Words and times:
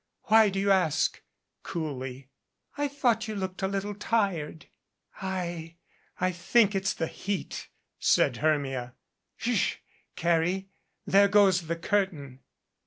Why 0.23 0.49
do 0.49 0.57
you 0.59 0.71
ask?" 0.71 1.21
coolly. 1.61 2.31
"I 2.75 2.87
thought 2.87 3.27
you 3.27 3.35
looked 3.35 3.61
a 3.61 3.67
little 3.67 3.93
tired." 3.93 4.65
"I 5.21 5.75
I 6.19 6.31
think 6.31 6.73
it's 6.73 6.95
the 6.95 7.05
heat," 7.05 7.67
said 7.99 8.37
Hermia. 8.37 8.95
"Sh 9.37 9.75
Carrie, 10.15 10.69
there 11.05 11.27
goes 11.27 11.67
the 11.67 11.75
curtain." 11.75 12.39